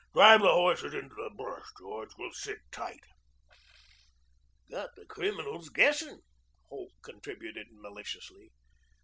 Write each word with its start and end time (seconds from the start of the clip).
Drive 0.15 0.41
the 0.41 0.51
horses 0.51 0.95
into 0.95 1.13
the 1.13 1.29
brush, 1.37 1.67
George. 1.77 2.09
We'll 2.17 2.31
sit 2.31 2.57
tight." 2.71 3.01
"Got 4.71 4.95
the 4.95 5.05
criminals 5.05 5.69
guessing," 5.69 6.21
Holt 6.69 6.93
contributed 7.03 7.67
maliciously. 7.69 8.49